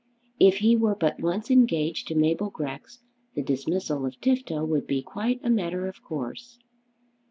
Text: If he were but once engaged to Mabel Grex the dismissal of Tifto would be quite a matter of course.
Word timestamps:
If 0.39 0.55
he 0.57 0.75
were 0.75 0.95
but 0.95 1.19
once 1.19 1.51
engaged 1.51 2.07
to 2.07 2.15
Mabel 2.15 2.49
Grex 2.49 3.03
the 3.35 3.43
dismissal 3.43 4.03
of 4.07 4.19
Tifto 4.19 4.65
would 4.65 4.87
be 4.87 5.03
quite 5.03 5.39
a 5.43 5.49
matter 5.51 5.85
of 5.85 6.01
course. 6.01 6.57